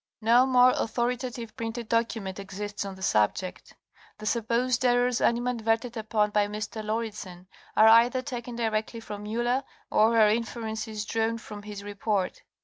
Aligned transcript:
No 0.19 0.47
more 0.47 0.71
authoritative 0.77 1.55
printed 1.55 1.87
document 1.87 2.39
exists 2.39 2.85
on 2.85 2.95
the 2.95 3.03
subject. 3.03 3.75
The 4.17 4.25
sup 4.25 4.47
posed 4.47 4.83
errors 4.83 5.21
animadverted 5.21 5.95
upon 5.95 6.31
by 6.31 6.47
Mr. 6.47 6.83
Lauridsen 6.83 7.45
are 7.77 7.87
either 7.87 8.23
taken 8.23 8.55
directly 8.55 8.99
from 8.99 9.21
Miller, 9.21 9.63
or 9.91 10.17
are 10.19 10.29
inferences 10.31 11.05
drawn 11.05 11.37
from 11.37 11.61
his 11.61 11.83
report. 11.83 12.41